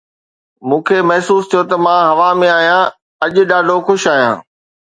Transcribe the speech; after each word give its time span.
مون 0.67 0.81
کي 0.87 0.97
محسوس 1.09 1.43
ٿيو 1.51 1.61
ته 1.69 1.75
مان 1.83 1.99
هوا 2.11 2.29
۾ 2.39 2.47
آهيان، 2.59 2.83
اڄ 3.23 3.35
ڏاڍو 3.49 3.75
خوش 3.85 4.01
آهيان 4.13 4.35